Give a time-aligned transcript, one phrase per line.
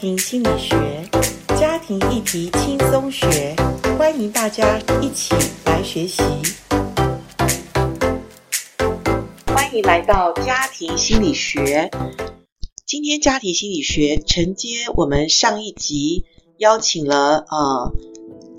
[0.00, 1.06] 庭心理学，
[1.60, 3.54] 家庭议题轻松学，
[3.98, 5.34] 欢迎大家一起
[5.66, 6.22] 来学习。
[9.48, 11.90] 欢迎来到家庭心理学。
[12.86, 16.24] 今天家庭心理学承接我们上一集，
[16.56, 17.92] 邀请了呃，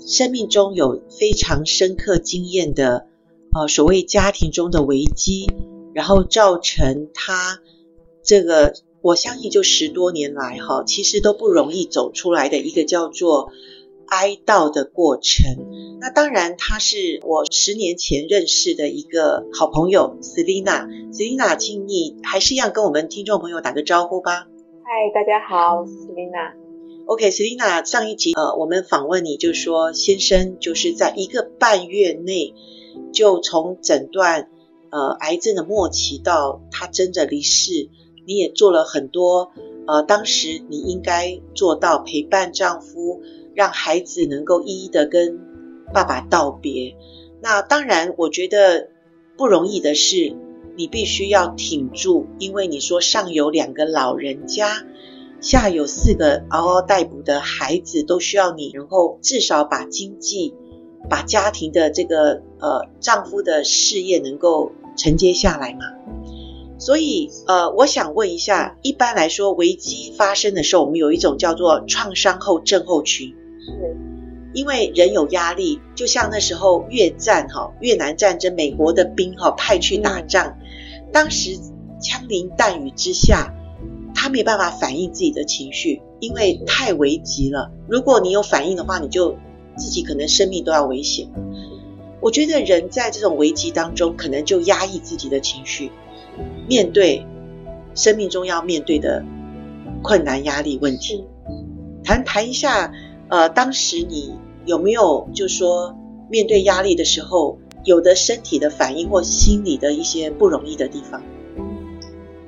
[0.06, 3.08] 生命中有非常深刻经验的
[3.52, 5.50] 呃，所谓家庭中的危机，
[5.92, 7.58] 然后造成他
[8.22, 8.74] 这个。
[9.02, 13.50] 我相信，就十多年来，哈，其实都不容易走出来的一个叫做
[14.06, 15.44] 哀悼的过程。
[16.00, 20.86] 那当然，他是我十年前认识的一个好朋友，Selina。
[21.12, 24.46] Selina，请你还是一样跟我们听众朋友打个招呼吧。
[24.84, 26.54] 嗨，大家好，Selina。
[27.06, 32.54] OK，Selina，上一集呃，我们访问你，就说先生就是在一个半月内
[33.12, 34.48] 就从诊断
[34.90, 37.88] 呃癌症的末期到他真的离世。
[38.26, 39.52] 你也做了很多，
[39.86, 43.20] 呃，当时你应该做到陪伴丈夫，
[43.54, 45.38] 让孩子能够一一的跟
[45.92, 46.96] 爸爸道别。
[47.40, 48.88] 那当然，我觉得
[49.36, 50.36] 不容易的是，
[50.76, 54.84] 你必须要挺住，因为你说上有两个老人家，
[55.40, 60.54] 下有四个嗷嗷待哺的孩子，都需要你，然后至少把经济、
[61.10, 65.80] 把家庭的这个呃丈夫的事业能够承接下来嘛。
[66.82, 73.96] 所以，呃，我想问一下，一般来说，危机发生的时候，我们有一种叫做创伤后症候群，是，
[74.52, 80.58] 因为人有压力，就像那时候越战哈，越南战争，美国的兵哈派去打仗，
[81.12, 81.56] 当时
[82.00, 83.54] 枪林弹雨之下，
[84.12, 87.70] 他没办法反映自己的情绪，因为太危急了。
[87.86, 89.36] 如果你有反应的话，你就
[89.76, 91.28] 自己可能生命都要危险。
[92.20, 95.92] 我觉得人在这种危机当中，可能就压抑自己的情绪。
[96.68, 97.26] 面对
[97.94, 99.24] 生命中要面对的
[100.02, 101.24] 困难、压力问题，
[102.02, 102.92] 谈谈一下，
[103.28, 105.96] 呃，当时你有没有就说
[106.30, 111.20] 面对压力的时候，有的身体的反应或心理的一些不容易的地方？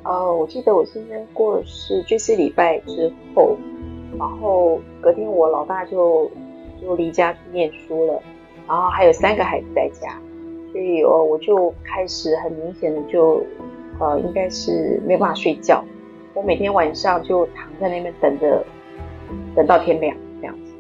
[0.05, 3.57] 哦，我记得我先生过世这些礼拜之后，
[4.19, 6.31] 然后隔天我老大就
[6.81, 8.23] 就离家去念书了，
[8.67, 10.19] 然后还有三个孩子在家，
[10.73, 13.43] 所以哦，我就开始很明显的就。
[14.01, 15.85] 呃，应该是没有办法睡觉。
[16.35, 18.65] 我每天晚上就躺在那边等着，
[19.55, 20.73] 等到天亮这样子。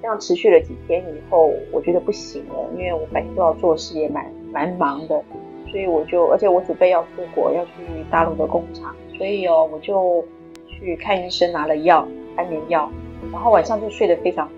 [0.00, 5.22] 这样持续了几天以后，我觉得不行了，因为我白天都要做事，也蛮蛮忙的，
[5.70, 7.70] 所以我就，而且我准备要出国，要去
[8.10, 10.24] 大陆的工厂，所以哦，我就
[10.66, 12.90] 去看医生，拿了药，安眠药，
[13.30, 14.52] 然后晚上就睡得非常好。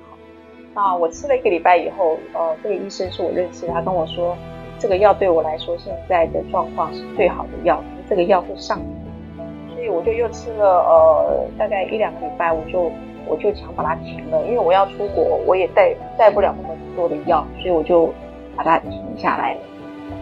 [0.72, 4.36] 那我吃了一个礼拜以后，呃，这个医生是我认识，他跟我说，
[4.78, 7.82] 这个药对我来说现在的状况是最好的药。
[8.08, 12.90] 这个药会上瘾，所以我就又吃了呃大概一两个礼拜，我就
[13.26, 18.12] 我就想把它停了，因为我要出国，我也带带不了那么多的药，所以我就
[18.54, 19.60] 把它停下来了。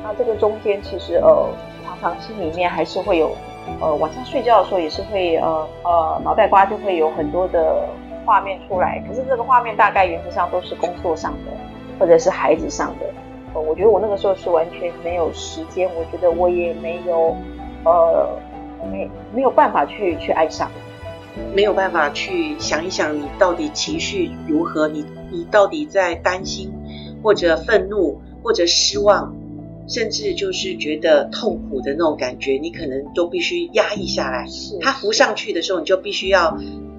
[0.05, 1.49] 那这个中间其实呃
[1.85, 3.33] 常常心里面还是会有
[3.81, 7.89] 呃晚上睡觉的时候也是会呃呃脑袋瓜就会有很多的
[8.25, 11.53] 画面出来，可是这个画面大概原则上都是工作上的
[11.99, 13.07] 或者是孩子上的。
[13.55, 17.37] 呃，我觉得我那个时候是完全没有时间，我觉得我也没有。
[17.85, 18.39] 呃，
[18.91, 20.71] 没没有办法去去爱上，
[21.55, 26.73] 没有办法去想一想你到底情绪如何，你你到底在担心
[27.23, 29.35] 或者愤怒或者失望，
[29.89, 34.47] 甚至就是觉得痛苦的那种感觉，你可能都必须压抑下来。
[34.47, 36.57] 是，它浮上去的时候，你就必须要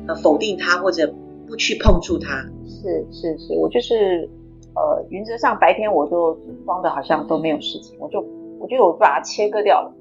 [0.08, 1.14] 呃否定它或者
[1.48, 2.46] 不去碰触它。
[2.66, 4.30] 是是是，我就是
[4.76, 8.20] 呃原则上白天我就装的好像都没有事情，我就
[8.60, 9.94] 我觉得我把它切割掉了。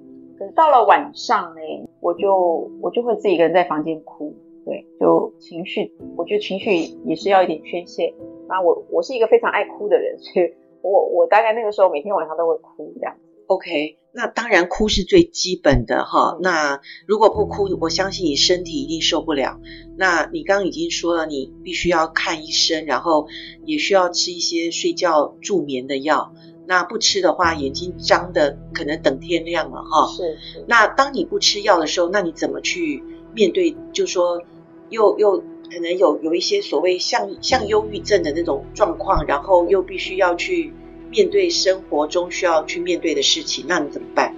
[0.54, 1.60] 到了晚上呢，
[2.00, 4.34] 我就我就会自己一个人在房间哭，
[4.65, 6.70] 对，就情绪，我觉得情绪
[7.06, 8.15] 也是要一点宣泄。
[8.48, 13.16] 那我我是一个非常爱哭的人，所以我我大概那个时候每天晚上都会哭这样。
[13.47, 16.38] OK，那当然哭是最基本的哈。
[16.41, 19.60] 那如果不哭，我相信你身体一定受不了。
[19.97, 23.27] 那你刚刚已经说了，你必须要看医生，然后
[23.66, 26.33] 也需要吃一些睡觉助眠的药。
[26.66, 30.06] 那不吃的话，眼睛张的可能等天亮了哈。
[30.12, 30.64] 是是。
[30.68, 33.03] 那当你不吃药的时候，那你怎么去
[33.34, 33.76] 面对？
[33.92, 34.42] 就说
[34.91, 40.72] 又又可能有有一些所谓像像忧郁症的那种状况，然后又必须要去
[41.10, 44.34] 面对生活中需要去面对的事情，那你怎么办？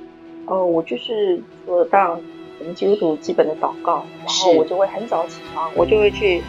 [0.47, 2.21] 哦，我就是说，当然
[2.59, 6.43] 我们基督徒基本的祷告，然后我就会很早起床，我就会去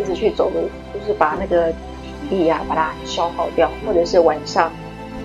[0.00, 1.70] 一直去走路，就是把那个
[2.30, 4.72] 体力啊把它消耗掉，或者是晚上。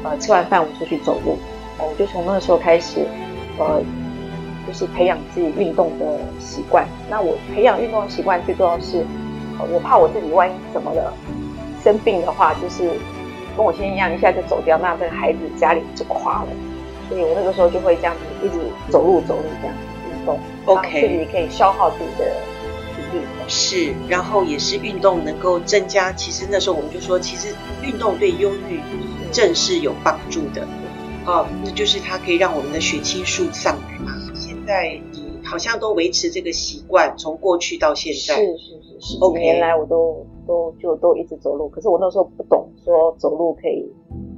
[0.04, 1.38] 呃，吃完饭我出去走路，
[1.80, 3.06] 我就从那个时候开始，
[3.58, 3.82] 呃，
[4.68, 6.88] 就是培养自己运动的习惯。
[7.10, 9.06] 那我培养运动的习惯最重要是，
[9.72, 11.14] 我怕我自己万一怎么了
[11.84, 12.92] 生病的话，就是
[13.56, 16.48] 跟我先生一样，一下就走掉，那这个孩子家里就垮了。
[17.10, 18.56] 所以我那个时候就会这样子一直
[18.90, 19.76] 走路走路这样
[20.10, 22.26] 运动，OK，自己可以消耗自己的
[22.96, 23.24] 体力。
[23.48, 26.14] 是，然后也是运动能够增加。
[26.14, 27.54] 其实那时候我们就说，其实
[27.84, 28.80] 运动对忧郁
[29.34, 30.66] 症是有帮助的。
[31.26, 34.14] 哦，那就是它可以让我们的血清素上来嘛。
[34.36, 38.42] 现在你好像都维持这个习惯，从过去到现在。
[38.42, 38.64] 是是
[39.00, 41.68] 是，十几年来我都都就都一直走路。
[41.68, 43.92] 可是我那时候不懂，说走路可以。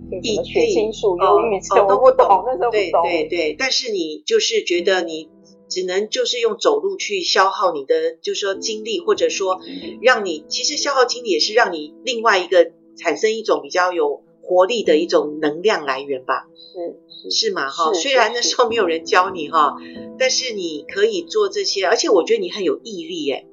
[0.08, 3.04] 什么血清素、忧郁症，都不懂，那时候不懂。
[3.04, 5.32] 对对对，但是你就是觉得你
[5.68, 9.60] 只能就是用走路去消耗你的，就是说精力，或者说
[10.04, 16.48] 让你其实消耗精力也是让你另外一个产生一种比较有活力的一种能量来源吧？
[16.56, 17.68] 是是是嘛？
[17.68, 19.76] 哈，虽然那时候没有人教你哈，
[20.18, 23.48] 但是你可以做这些，而且我觉得你很有毅力诶，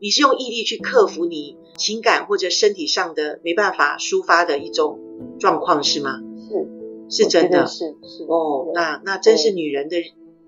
[0.00, 5.00] 你是用毅力去克服你情感或者身体上的没办法抒发的一种。
[5.38, 6.20] 状况是吗？
[7.08, 9.96] 是，是真的，是是哦，那那真是女人的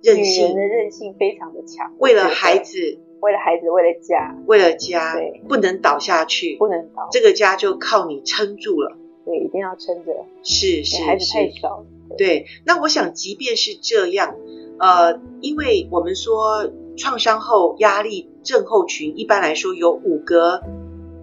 [0.03, 1.95] 韧性，女人的韧性非常的强。
[1.99, 5.17] 为了孩子，为了孩子，为了家，为了家，
[5.49, 8.97] 不能倒下去，不能倒，这个家就靠你撑住了。
[9.27, 10.25] 对，一定要撑着。
[10.43, 11.85] 是是，孩子太小。
[12.17, 14.35] 对，那我想，即便是这样，
[14.79, 20.63] 呃，因为我们说创伤后压力症候群，一般来说有五个。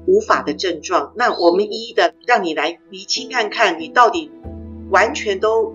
[0.06, 4.30] 无法的症状，那我们一一的让你来厘清看看，你到底
[4.92, 5.74] 完全都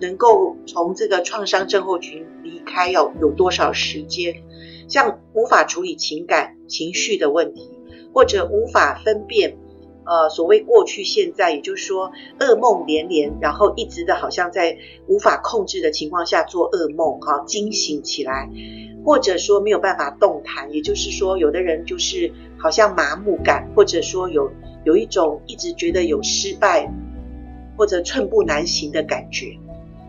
[0.00, 4.42] 能够从这个创伤症候群离开要有多少时间？
[4.88, 7.70] 像无法处理情感情绪的问题，
[8.12, 9.56] 或者无法分辨，
[10.04, 18.48] 呃，所谓过去现在，也就是说噩梦连连，然后一直的好像在无法控制的情况下做噩梦，哈，惊醒起来。
[19.02, 24.50] 或者说没有办法动弹，也就是说，有的人就是好像麻木感，或者说有
[24.84, 26.92] 有一种一直觉得有失败
[27.78, 29.56] 或者寸步难行的感觉。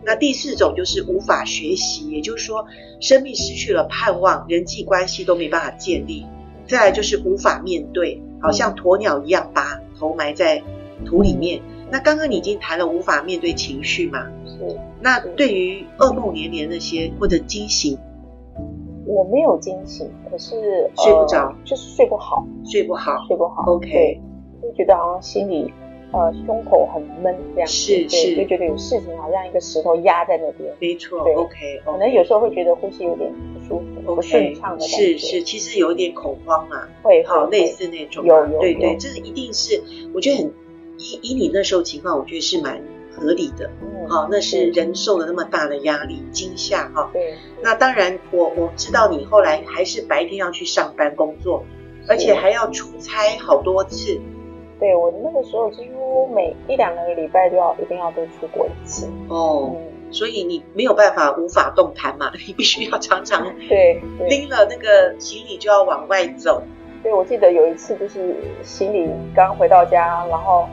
[0.04, 2.66] 那第四种就是无法学习，也就是说，
[3.00, 6.26] 生命失去了盼望，人际关系都没办法建立。
[6.68, 10.62] 再来就是无法面对，好像鸵鸟一样把头埋在
[11.06, 11.62] 土里面。
[11.90, 14.26] 那刚刚你已经谈了无法面对情绪嘛？
[14.46, 14.78] 是。
[15.00, 17.98] 那对于噩梦连连那些或者惊醒。
[19.04, 23.64] 我没有惊醒，可是睡不着，就是睡不好，睡不好，睡不好。
[23.66, 24.20] OK，
[24.62, 25.74] 就觉得好像心里
[26.12, 30.72] 呃胸口很闷这样，是是，就觉得有事情好像一个石头压在那边。
[30.78, 35.16] 没错，OK，可能有时候会觉得呼吸有点不舒服，不顺畅的感觉。
[35.16, 39.82] 是是，其实有点恐慌啊，会好类似那种，有有对对，这是一定是，
[40.14, 40.52] 我觉得很
[40.98, 42.80] 以以你那时候情况，我觉得是蛮。
[43.14, 43.70] 合理的，
[44.08, 47.10] 好，那是人受了那么大的压力、惊吓，哈。
[47.12, 47.34] 对。
[47.62, 51.62] 那当然，我我知道你后来还是白天要去上班工作，
[52.08, 54.18] 而且还要出差好多次。
[54.82, 59.08] 对，我那个时候几乎每一两个礼拜就要一定要都出国一次。
[59.28, 59.76] 哦。
[60.10, 66.62] 所以你没有办法无法动弹嘛， 你必须要常常 对拎了那个行李就要往外走。
[67.00, 68.34] 对，我记得有一次就是
[68.64, 70.68] 行李刚回到家，然后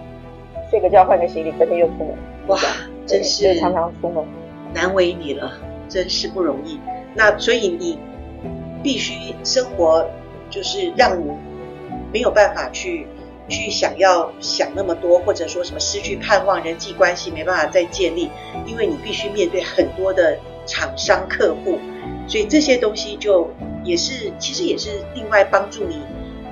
[0.71, 2.17] 睡个觉换个行李，隔天又出门。
[2.47, 2.57] 哇，
[3.05, 4.25] 真是常常出门，
[4.73, 5.53] 难为你了，
[5.87, 6.79] 真是不容易。
[7.13, 7.99] 那所以你
[8.81, 10.05] 必须生活，
[10.49, 11.31] 就是让你
[12.11, 13.07] 没有办法去
[13.49, 18.29] 去想要想那么多，或者说什么失去盼望，人际关系没办法再建立，
[18.65, 21.79] 因为你必须面对很多的厂商客户，
[22.27, 23.49] 所以这些东西就
[23.83, 26.01] 也是其实也是另外帮助你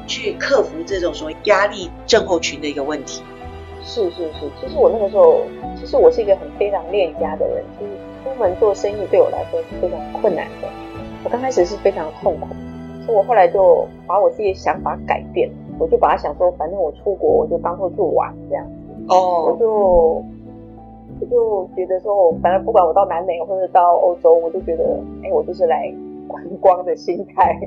[0.08, 3.22] 去克服这种所谓压力症候群的一个问题。
[3.84, 5.46] 是是是，其实我那个时候，
[5.80, 7.92] 其实我是一个很非常恋家的人，就是
[8.24, 10.68] 出门做生意对我来说是非常困难的。
[11.24, 12.48] 我刚开始是非常痛苦，
[13.06, 19.06] 所以我后来就把我自己的想法改变了，我就把它想说，反正我出国我就当做去玩这样子。
[19.10, 19.16] 哦。
[19.16, 19.50] Oh.
[19.50, 19.72] 我就
[21.20, 25.94] 我就觉得说，反正不管我到南美或者到欧洲，我就觉得，哎，我就是来。
[26.28, 27.58] 观光的心态，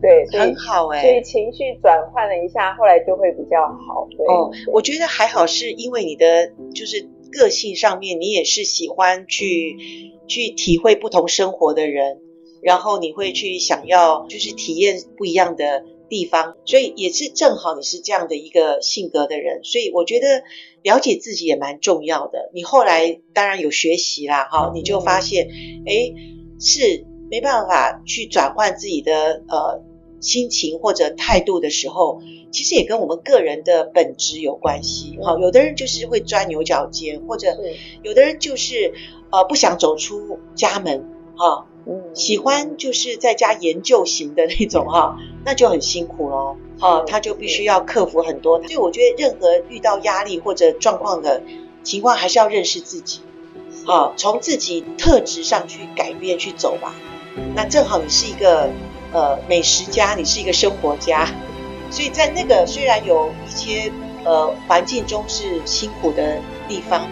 [0.00, 4.06] 对，很好哎、欸，所以情绪转换了一下，后来就会比较好。
[4.16, 9.76] 对哦，对我觉得还好，是因为你的就是个性上面，你也是喜欢去
[10.28, 12.20] 去体会不同生活的人，
[12.62, 20.44] 然后你会去想要就是体验不一样的地方，所以也是正好你是这样的一个性格的人，所以我觉得
[20.82, 22.50] 了解自己也蛮重要的。
[22.54, 25.48] 你后来当然有学习啦，哈，你就发现，
[25.86, 26.12] 哎，
[26.60, 27.06] 是。
[27.30, 29.82] 没办法去转换自己的呃
[30.20, 32.20] 心情或者态度的时候，
[32.52, 35.18] 其实也跟我们个人的本质有关系。
[35.20, 37.48] 哈，有的人就是会钻牛角尖，或者
[38.02, 38.92] 有的人就是
[39.32, 46.56] 呃不想走出家门，哈，嗯，喜欢就是在家研究型的那种哈，那就很辛苦喽。
[46.80, 48.62] 啊，他就必须要克服很多。
[48.62, 51.42] 所以我觉得任何遇到压力或者状况的
[51.82, 53.20] 情况，还是要认识自己。
[53.86, 56.94] 啊，从自己特质上去改变去走吧。
[57.54, 58.70] 那正好你是一个
[59.12, 61.28] 呃美食家，你是一个生活家，
[61.90, 63.92] 所以在那个虽然有一些
[64.24, 67.06] 呃环境中是辛苦的地方，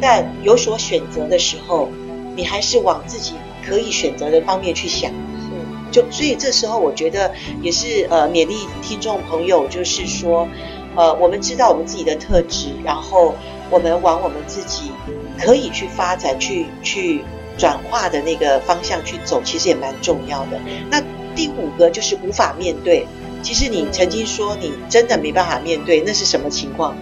[0.00, 1.88] 但有所选择的时候，
[2.36, 5.10] 你还是往自己可以选择的方面去想。
[5.10, 10.48] 是，就所以这时候我觉得也是呃勉励听众朋友，就是说
[10.96, 13.34] 呃我们知道我们自己的特质，然后
[13.70, 14.90] 我们往我们自己
[15.38, 17.22] 可以去发展、去去。
[17.58, 20.58] 转化的那个方向去走，其实也蛮重要的。
[20.90, 21.02] 那
[21.34, 23.06] 第五个就是无法面对。
[23.42, 26.96] 其实你曾经说你真的没办法面对，那是什么情况？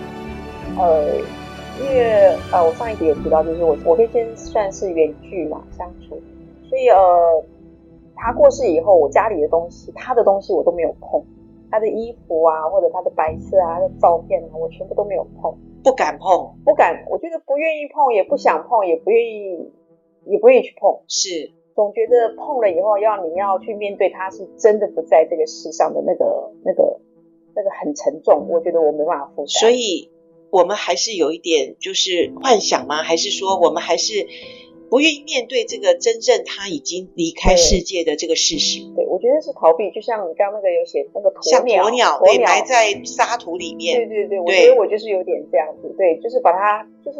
[0.76, 1.14] 呃，
[1.78, 6.20] 因为呃，我上一集也提到，就是我我跟先算是远距嘛相处，
[6.70, 7.44] 所以呃，
[8.16, 11.22] 他过世以后，我家里的东西，他的东西我都没有碰，
[11.70, 19.72] 他的衣服啊，或者他的白色啊，他的照片啊，我全部都没有碰，不敢碰，不敢，我觉得不愿意碰，也不想碰，也不愿意。
[20.26, 27.00] 也不愿意去碰，是总觉得碰了以后要你要去面对，他是真的不在这个世上的那个那个
[27.56, 29.46] 那个很沉重，我觉得我没办法负担。
[29.46, 30.10] 所以
[30.50, 33.02] 我们还是有一点就是幻想吗？
[33.02, 34.26] 还是说我们还是
[34.90, 38.80] 不愿意面对这个真正他已经离开世界的这个事实？
[38.94, 43.96] 对，我觉得是逃避，就像你刚刚那个有写那个鸵鸟，像鸵鸟被埋在沙土里面。
[43.96, 47.18] 对对对，我觉得我就是有点这样子，对，就是把它就是。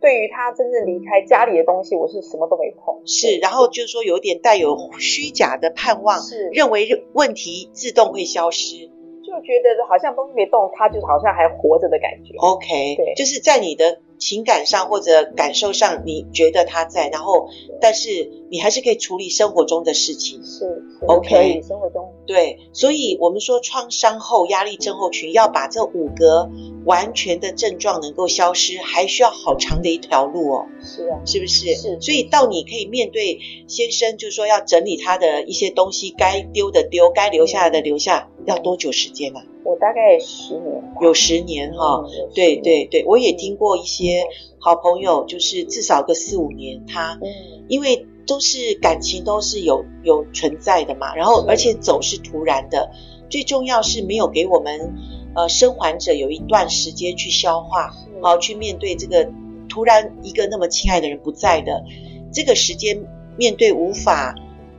[0.00, 3.02] 对于他真正离开家里的东西，我是什么都没碰。
[3.04, 8.86] 是，然后就是说有点带有虚假的盼望，是认为问题自动会消失，
[9.26, 12.32] 就觉得好像东西没动，他就好像还活着的感觉。
[12.38, 17.48] OK，对，就是在你的情感上或者感受上，你觉得他在，然后
[17.80, 20.42] 但是你还是可以处理生活中的事情。
[20.44, 26.50] 是，是，OK，生活中对，所以我们说创伤后压力症候群要把这五个。
[26.84, 30.66] 完全的症状能够消失，还需要好长的一条路哦。
[30.82, 31.74] 是啊，是不是？
[31.74, 32.00] 是。
[32.00, 39.40] 所以到你可以面对先生，就是说要整理他的一些东西，该丢的丢，该留下来的留下，要多久时间呢？
[39.68, 40.82] 我大概十年。
[41.02, 42.02] 有十年哈，
[42.34, 44.24] 对对对，我也听过一些
[44.58, 47.20] 好朋友，就是至少个四五年，他
[47.68, 52.90] 因为都是感情都是有有存在的嘛，然后而且走是突然的，
[53.28, 54.94] 最重要是没有给我们。
[55.36, 59.30] 呃，生还者有一段时间去消化，好、啊、去面对这个
[59.68, 61.84] 突然一个那么亲爱的人不在的
[62.32, 63.06] 这个时间，
[63.36, 64.34] 面对无法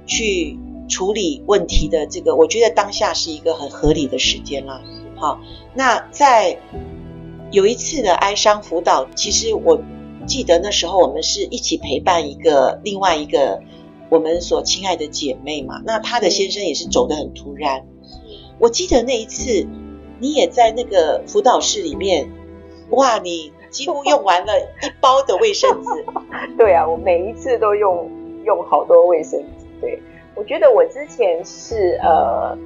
[0.05, 0.57] 去
[0.89, 4.81] 处理问题的这个，我觉得当下是一个很合理的时间啦。
[5.15, 5.39] 好，
[5.73, 6.59] 那在
[7.51, 9.79] 有一次的哀伤辅导，其实我
[10.25, 13.61] 记得那时候我们是一起陪伴一个另外一个
[14.09, 17.85] 我们所亲爱的姐妹嘛，那她的先生也是走得很突然。
[18.59, 19.67] 我记得那一次。
[20.21, 22.29] 你也在那个辅导室里面，
[22.89, 23.19] 哇！
[23.19, 25.87] 你几乎用完了一包的卫生纸。
[26.59, 28.11] 对啊，我每一次都用
[28.43, 29.65] 用好多卫生纸。
[29.79, 29.97] 对，
[30.39, 32.57] 我觉得我之前是呃，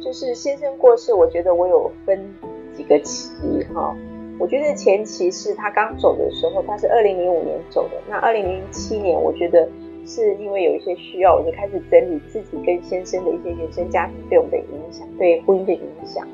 [0.00, 2.32] 就是先生过世，我觉得我有分
[2.76, 3.32] 几个期
[3.74, 3.92] 哈。
[4.38, 7.96] 我觉得前期是他刚走的时候，他是二零零五年走的。
[8.08, 9.68] 那二零零七年，我觉得
[10.06, 16.24] 是因为有一些需要，我就开始整理自己跟先生的一些原生家庭对我们的影响，对婚姻的影响。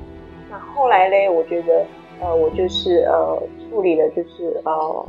[0.51, 1.83] 那后来呢，我觉得，
[2.21, 5.05] 呃，我就是呃处理了，就是呃，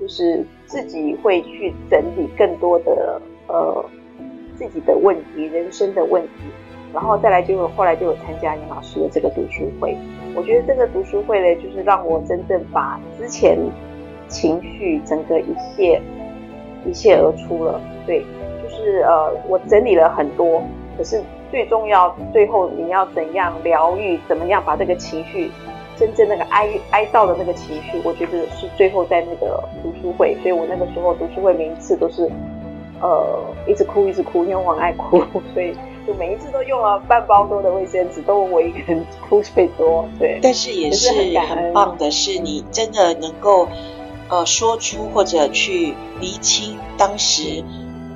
[0.00, 3.84] 就是自己会去整理更多的呃
[4.60, 6.44] 自己的问题、人生的问题，
[6.92, 9.96] 然后再来就后来就有参加林老师的这个读书会。
[10.36, 13.58] 我觉得这个读书会呢，就是让我真正把之前
[14.28, 15.98] 情绪整个一泄
[16.84, 17.80] 一泄而出了。
[18.06, 18.20] 对，
[18.62, 20.62] 就是呃，我整理了很多，
[20.98, 21.22] 可是。
[21.50, 24.16] 最重要，最后你要怎样疗愈？
[24.28, 25.50] 怎么样把这个情绪，
[25.96, 30.36] 真正那个哀哀悼的那个情绪，我觉得是最后在那个读书会。
[30.42, 32.30] 所以我那个时候读书会每一次都是，
[33.00, 35.18] 呃，一直哭一直哭，因为我很爱哭，
[35.54, 35.74] 所以
[36.06, 40.04] 就每一次都用了半包多的卫生纸，都我一个人哭最多。
[40.18, 43.68] 对，但是也是很棒的是，你真的能够
[44.28, 47.64] 呃说出或者去厘清当时。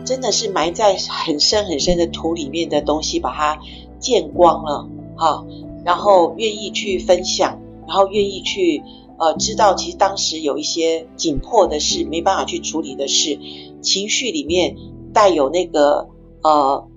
[0.06, 3.58] 真的是埋在很深很深的土里面的东西，把它
[3.98, 4.86] 见光了，
[5.16, 5.46] 哈，
[5.82, 8.82] 然后愿意去分享，然后愿意去
[9.18, 13.38] 呃知道，其实当时有一些紧迫的事，没办法去处理的事，
[13.84, 14.76] 情绪里面
[15.12, 16.08] 带有那个
[16.42, 16.88] 呃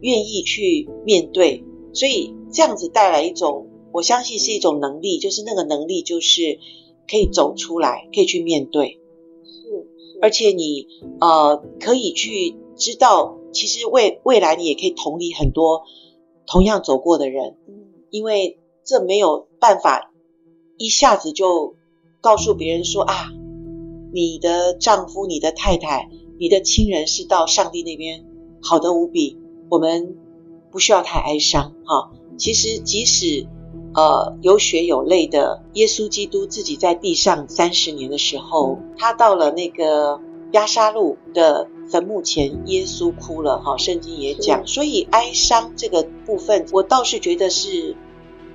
[0.00, 6.58] 愿意去面对，所以这样子带来一种，我相信是一种能力，就是那个能力就是
[7.10, 9.00] 可以走出来，可以去面对。
[9.44, 9.86] 是
[10.22, 10.86] 而且你
[11.20, 15.82] 呃可以去知道其实未未来你也可以同理很多
[16.46, 17.56] 同样走过的人，
[18.10, 20.12] 因为这没有办法
[20.78, 21.74] 一下子就
[22.20, 23.32] 告诉别人说啊，
[24.12, 26.08] 你的丈夫、你的太太、
[26.38, 28.24] 你的亲人是到上帝那边
[28.62, 29.38] 好的无比，
[29.68, 30.16] 我们
[30.70, 32.10] 不需要太哀伤哈。
[32.36, 33.46] 其实即使
[33.94, 40.20] 呃有血有泪的耶稣基督自己在地上三十年的时候，他到了那个
[40.52, 43.76] 押沙路的坟墓前，耶稣哭了哈。
[43.78, 47.96] 圣经也讲，所以哀伤这个部分，我倒是觉得是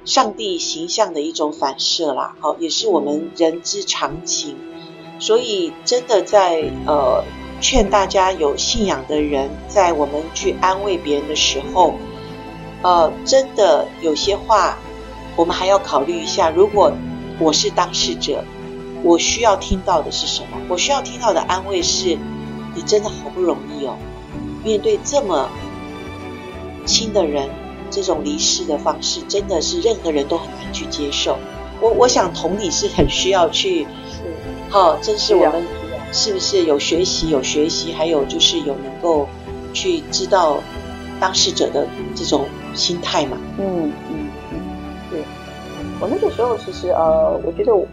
[0.06, 4.58] 上帝形象的一种反射啦，好，也是我们人之常情。
[5.20, 7.24] 所以真的在呃
[7.62, 11.94] 劝大家有信仰的人，在我们去安慰别人的时候，
[12.82, 14.80] 呃，真的有些话，
[15.36, 16.50] 我们还要考虑一下。
[16.50, 16.92] 如果
[17.40, 18.44] 我是当事者，
[19.04, 20.58] 我需要听到的是什么？
[20.68, 22.18] 我需要听到的安慰是：
[22.74, 23.96] 你真的好不容易哦，
[24.64, 25.48] 面对这么
[26.86, 27.48] 亲的人，
[27.92, 31.38] 这种离世的方式，真的是任何人都很难去接受。
[31.80, 33.88] 我我想同理是很需要去，
[34.70, 35.64] 好，真是我们
[36.12, 39.28] 是不是有学习有学习，还有就是有能够
[39.74, 40.62] 去知道
[41.20, 42.46] 当事者的这种。
[42.74, 44.56] 心态嘛，嗯嗯嗯，
[45.10, 45.20] 对。
[46.00, 47.86] 我那个时候其实呃，我觉得我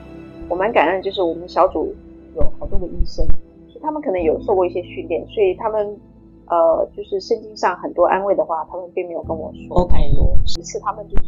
[0.49, 1.93] 我蛮感恩，就是我们小组
[2.37, 3.27] 有好多个医生，
[3.75, 5.99] 就他们可能有受过一些训练，所以他们
[6.47, 9.83] 呃，就是圣经上很多安慰的话，他们并没有跟我说。
[9.83, 9.99] OK。
[10.57, 11.25] 一次他们就是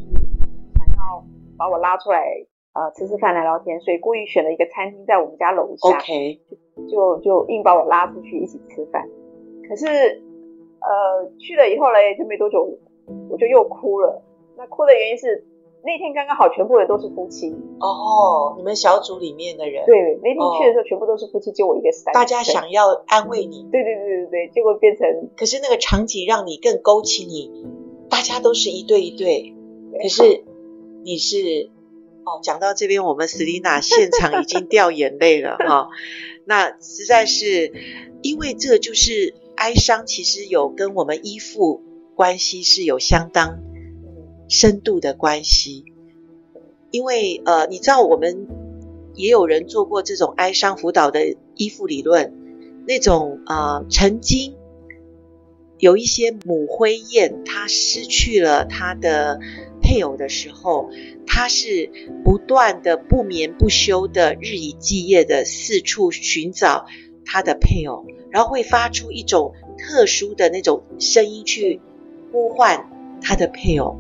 [0.78, 1.24] 想要
[1.56, 2.22] 把我拉出来
[2.72, 6.40] 呃吃吃饭来聊天，所以故意选了一个餐厅在我们家楼下，OK。
[6.88, 9.08] 就就硬把我拉出去一起吃饭，
[9.68, 9.86] 可是
[10.80, 12.78] 呃去了以后嘞，就没多久。
[13.28, 14.22] 我就又哭了。
[14.56, 15.44] 那哭的原因是
[15.82, 17.50] 那天刚刚好，全部人都是夫妻。
[17.80, 19.84] 哦，你们小组里面的人。
[19.84, 21.90] 对，那天去的时候全部都是夫妻，就我一个。
[22.12, 23.66] 大家想要安慰你。
[23.72, 25.28] 对对对对对，结果变成。
[25.36, 27.66] 可是那个场景让你更勾起你，
[28.08, 29.56] 大家都是一对一对。
[29.90, 30.44] 对，可是
[31.02, 31.70] 你是
[32.24, 35.88] 哦，讲到这边，我们 Selina 现场已经掉眼泪了哈、哦。
[36.46, 37.72] 那实在是，
[38.22, 41.82] 因为这就是哀伤，其实有跟我们依附。
[42.16, 43.60] 关系是有相当
[44.46, 45.86] 深度的关系，
[46.90, 48.46] 因为呃，你知道我们
[49.14, 52.34] 也有人做过这种哀伤辅导的依附理论，
[52.86, 54.54] 那种呃，曾经
[55.78, 59.40] 有一些母灰雁，它失去了它的
[59.90, 60.90] 配偶的时候，
[61.26, 61.90] 他是
[62.24, 66.86] 不断的不眠不休的日以继夜的四处寻找
[67.24, 71.80] 他的配偶，然后会发出一种特殊的那种声音去。
[72.32, 73.96] 呼唤他的配偶。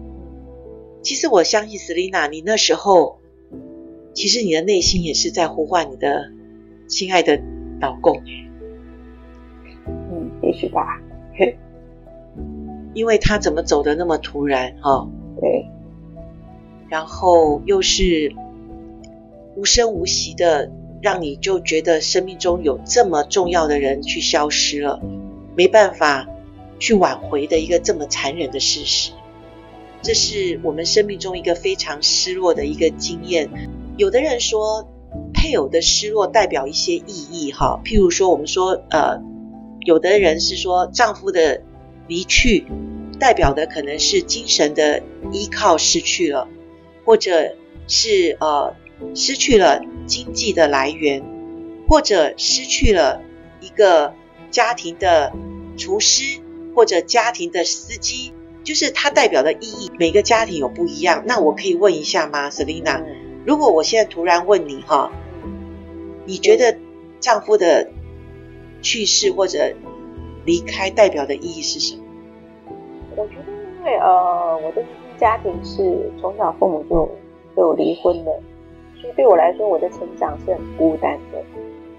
[1.02, 3.18] 其实我相信，Selina，你那时候，
[4.14, 6.30] 其实你的内心也是在呼唤你的
[6.86, 7.42] 亲爱的
[7.80, 8.22] 老公。
[9.84, 11.02] 嗯，也许吧。
[12.94, 14.76] 因为他怎么走的那么突然？
[14.80, 15.66] 哈、哦，对。
[16.90, 18.34] 然后又是
[19.56, 25.00] 无声无息的，让你就觉得生命中有这么重要的人去消失了，
[25.56, 26.26] 没办法。
[26.82, 29.12] 去挽回的一个这么残忍的事实，
[30.00, 33.50] 这是我们生命中一个非常失落的一个经验。
[33.98, 34.88] 有的人说，
[35.34, 39.20] 配偶的失落代表一些意义，哈，譬如说，我们说，呃，
[39.80, 41.60] 有的人是说，丈夫的
[42.08, 42.64] 离去
[43.18, 46.48] 代表的可能是精神的依靠失去了，
[47.04, 48.74] 或者是呃
[49.14, 51.22] 失去了经济的来源，
[51.88, 53.22] 或者失去了
[53.60, 54.14] 一个
[54.50, 55.32] 家庭的
[55.76, 56.40] 厨师。
[56.72, 58.32] 或者家庭的司机，
[58.62, 61.24] 就是它代表的意义，每个家庭有不一样。
[61.26, 63.02] 那我可以问一下吗，Selina？
[63.44, 65.10] 如果我现在突然问你哈，
[66.26, 66.78] 你觉得
[67.18, 67.90] 丈夫的
[68.82, 69.74] 去世或者
[70.46, 72.04] 离开代表的意义是什么？
[73.16, 74.80] 我觉得，因为呃，我的
[75.20, 77.08] 家庭是从小父母就
[77.54, 78.32] 就离婚了，
[78.96, 81.38] 所以对我来说，我的成长是很孤单的。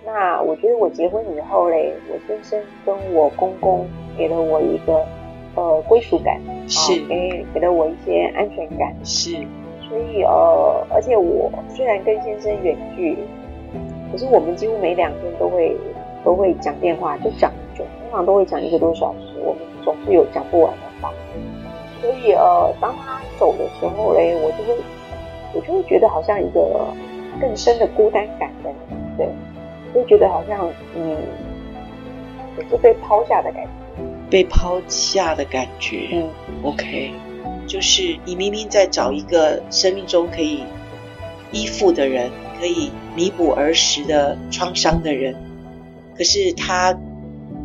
[0.04, 3.86] 那我觉得我结婚以后嘞，我先生跟我公公
[4.18, 5.06] 给了我一个
[5.54, 9.38] 呃归属感，是给给了我一些安全感，是。
[9.88, 13.16] 所以呃，而且我虽然跟先生远距，
[14.12, 15.78] 可是我们几乎每两天都会
[16.26, 21.14] 都会讲电话，就讲很久，通常都会讲一个多小时，我们总是有讲不完的话。
[22.02, 24.76] 所以呃，当他走的时候嘞，我就会
[25.54, 26.88] 我就会觉得好像一个
[27.40, 28.74] 更深的孤单感的，
[29.18, 29.28] 对。
[29.94, 31.18] 就觉得好像嗯，
[32.58, 33.70] 也是被抛下的感觉，
[34.30, 36.08] 被抛下的感觉。
[36.14, 36.30] 嗯
[36.64, 37.12] ，OK，
[37.68, 40.64] 就是你明明在找一个生命中可以
[41.52, 45.36] 依附的人，可以弥补儿时的创伤的人，
[46.18, 46.98] 可是他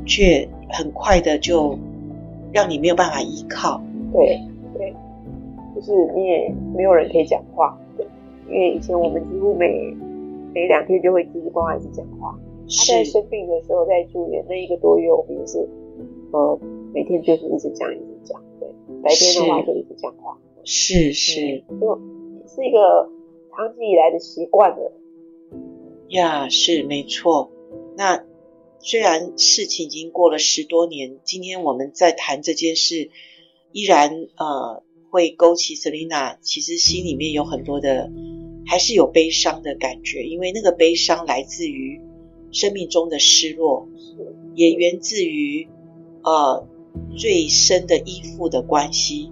[0.04, 1.78] 却很快的就
[2.52, 3.80] 让你没有办法依靠。
[4.16, 4.40] 对
[4.76, 4.94] 对，
[5.74, 7.78] 就是你也没有人可以讲话。
[7.96, 8.06] 对，
[8.48, 9.94] 因为以前我们几乎每
[10.54, 12.38] 每两天就会叽里呱啦一直讲话。
[12.68, 15.68] 他在生病的时候，在住院那一个多月，我们也是
[16.32, 16.58] 呃
[16.92, 18.42] 每天就是一直讲一直讲。
[18.58, 18.68] 对，
[19.02, 20.36] 白天的话就一直讲话。
[20.64, 22.00] 是是，就
[22.46, 23.08] 是一个
[23.54, 24.92] 长期以来的习惯了。
[26.08, 27.50] 呀，是没错。
[27.96, 28.24] 那
[28.78, 33.10] 虽然事情已经过了十多年，今天我们在谈这件事，
[33.76, 38.10] 依然呃会勾起 Selina 其实心里面有很多的，
[38.64, 42.00] 还是有悲伤的感觉，因为那个悲伤来自于
[42.52, 43.86] 生命中的失落，
[44.54, 45.68] 也源自于
[46.22, 46.66] 呃
[47.18, 49.30] 最深的依附的关系。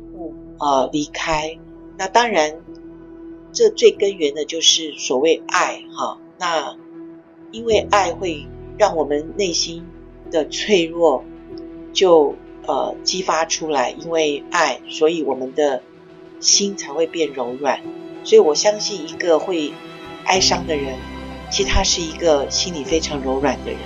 [0.61, 1.59] 呃，离开，
[1.99, 2.63] 那当然，
[3.53, 6.21] 这最根源的就是所谓爱哈。
[6.39, 6.79] 那
[7.51, 8.47] 因为爱会
[8.79, 9.85] 让我们内心
[10.31, 11.25] 的脆弱
[11.95, 15.83] 就呃激发出来，因为爱，所以我们的
[16.41, 17.81] 心才会变柔软。
[18.25, 19.73] 所以我相信，一个会
[20.25, 20.97] 哀伤的人，
[21.51, 23.81] 其实他是一个心里非常柔软的人，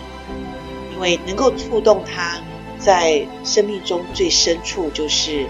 [0.95, 2.41] 因为能够触动他
[2.79, 5.47] 在生命中最深处就是。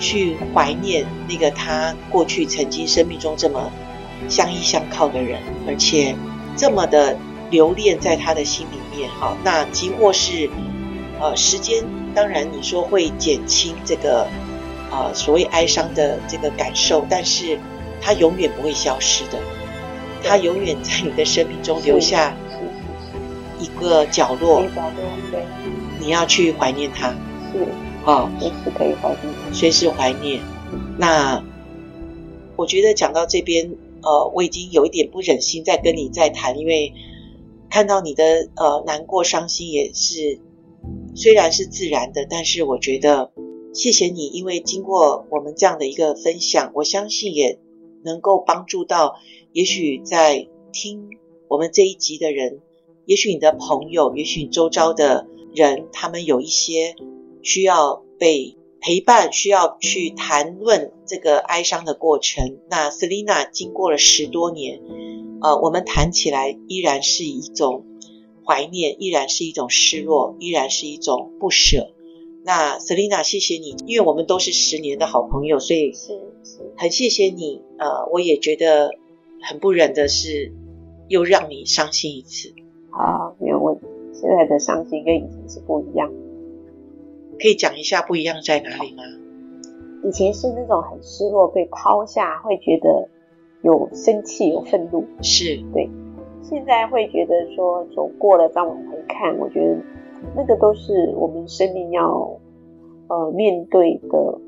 [0.00, 3.72] 去怀念那个他过去曾经生命中这么
[4.28, 6.14] 相依相靠的人，而且
[6.56, 7.18] 这么的
[7.50, 9.10] 留恋在他的心里面。
[9.10, 10.48] 好，那即或是
[11.18, 11.84] 呃时间，
[12.18, 14.26] 当然你说会减轻这个
[14.90, 17.56] 呃所谓哀伤的这个感受，但是
[18.00, 19.38] 它永远不会消失的，
[20.24, 22.36] 它永远在你的生命中留下
[23.60, 25.46] 一个角落，角落，对，
[26.00, 27.10] 你要去怀念它。
[27.52, 27.64] 是。
[28.04, 30.40] 啊，随时可以怀念，随时怀念。
[30.98, 31.44] 那
[32.56, 36.94] 我觉得讲到这边，呃，我已经有一点不忍心再跟你再谈，因为
[37.70, 40.40] 看到你的呃难过、伤心也是
[41.14, 43.32] 虽然是自然的，但是我觉得
[43.72, 47.58] 谢谢你，因为经过我们这样的一个分享，我相信也
[48.04, 49.16] 能够帮助到，
[49.52, 51.10] 也许在听
[51.48, 52.60] 我们这一集的人，
[53.06, 56.94] 也许你的朋友，也许你周遭的人，他们有一些。
[57.40, 62.58] 需要被陪伴，需要去谈论这个哀伤的过程。
[62.68, 64.80] 那 Selina 经过了十多年，
[65.40, 67.86] 呃，我们谈起来依然是一种
[68.48, 71.90] 怀念，依然是一种失落，依然是一种不舍。
[72.44, 77.60] 那 Selina，谢谢你，因为我们都是十年的好朋友，所以是是很谢谢你。
[77.76, 78.92] 呃，我也觉得
[79.42, 80.54] 很不忍的是，
[81.08, 82.54] 又让你伤心一次。
[82.90, 83.84] 啊，没有问题。
[84.14, 86.10] 现在的伤心跟以前是不一样。
[87.38, 89.02] 可以讲一下不一样在哪里吗？
[90.08, 93.10] 以前是那种很失落，被抛下，会觉得
[93.62, 95.90] 有生气、有愤怒，是对。
[96.48, 99.76] 现在会觉得说走过了，再往回看，我觉得
[100.34, 102.30] 那个都是我们生命要
[103.08, 104.38] 呃面对的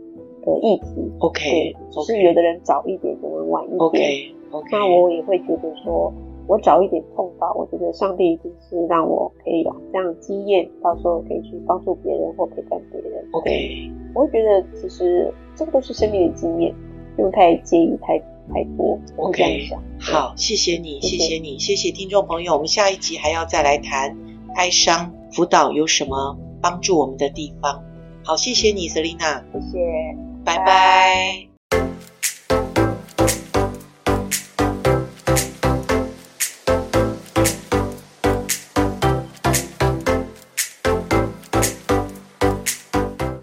[0.42, 1.12] 的议题。
[1.18, 3.78] OK，只是有的人早一点，有的人晚一点。
[3.78, 4.68] OK，OK。
[4.72, 6.12] 那我也会觉得说。
[6.48, 13.24] 我早一点碰到，我觉得上帝一定是让我可以有这样的经验，到时候可以去帮助别人或陪伴别人。
[13.30, 16.74] OK，我会觉得其实这个都是生命的经验，
[17.14, 18.20] 不用太介意太
[18.52, 18.98] 太多。
[19.16, 22.54] OK，好，谢谢你，谢谢你，谢谢听众朋友。
[22.54, 24.16] 我们下一集还要再来谈
[24.56, 27.82] 哀伤辅导有什么帮助我们的地方。
[28.24, 31.49] 好，谢谢你，Selina，谢谢，拜拜。